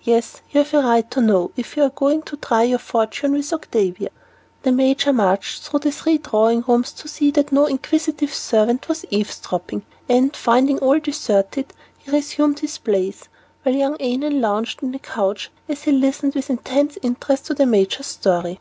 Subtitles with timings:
[0.00, 3.52] "Yes, you've a right to know, if you are going to try your fortune with
[3.52, 4.08] Octavia."
[4.62, 9.04] The major marched through the three drawing rooms to see that no inquisitive servant was
[9.10, 13.24] eavesdropping, and, finding all deserted, he resumed his place,
[13.64, 17.66] while young Annon lounged on a couch as he listened with intense interest to the
[17.66, 18.60] major's story.